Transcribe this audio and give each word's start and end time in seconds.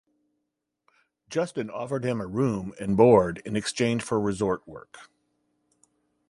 Justine 1.29 1.69
offered 1.69 2.03
him 2.05 2.23
room 2.23 2.73
and 2.79 2.97
board 2.97 3.39
in 3.45 3.55
exchange 3.55 4.01
for 4.01 4.19
resort 4.19 4.67
work. 4.67 4.97